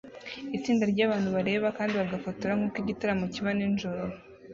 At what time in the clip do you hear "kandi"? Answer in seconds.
1.77-1.93